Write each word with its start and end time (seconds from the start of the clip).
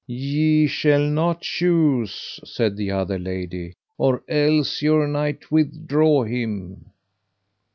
Ye 0.07 0.65
shall 0.65 1.05
not 1.07 1.41
choose, 1.41 2.39
said 2.43 2.75
the 2.75 2.89
other 2.89 3.19
lady, 3.19 3.75
or 3.99 4.23
else 4.27 4.81
your 4.81 5.05
knight 5.07 5.51
withdraw 5.51 6.23
him. 6.23 6.85